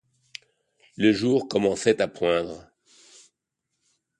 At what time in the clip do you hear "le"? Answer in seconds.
0.97-1.11